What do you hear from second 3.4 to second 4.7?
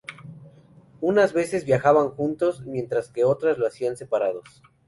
lo hacían separados.